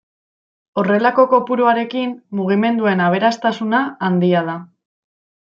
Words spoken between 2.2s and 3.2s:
mugimenduen